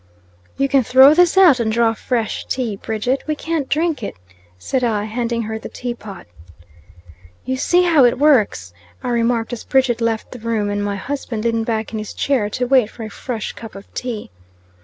[0.57, 4.15] "You can throw this out and draw fresh tea, Bridget; we can't drink it,"
[4.57, 6.25] said I, handing her the tea pot.
[7.45, 11.45] "You see how it works," I remarked as Bridget left the room, and my husband
[11.45, 14.31] leaned back in his chair to wait for a fresh cup of tea.